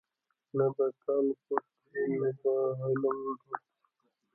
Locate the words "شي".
1.89-2.03, 3.47-3.55